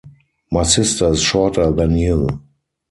My 0.51 0.63
sister 0.63 1.09
is 1.11 1.21
shorter 1.21 1.71
than 1.71 1.95
you. 1.95 2.27